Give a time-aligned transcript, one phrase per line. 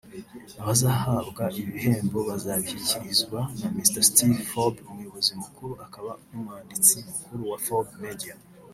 [0.61, 7.97] Abazahabwa ibi bihembo bazabishyikirizwa na Mr Steve Forbes umuyobozi mukuru akaba n’umwanditsi mukuru wa Forbes
[8.05, 8.33] Media